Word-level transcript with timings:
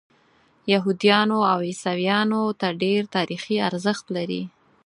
یهودیانو 0.73 1.39
او 1.51 1.59
عیسویانو 1.67 2.41
ته 2.59 2.67
ډېر 2.81 3.01
تاریخي 3.15 3.55
ارزښت 3.69 4.05
لري. 4.15 4.43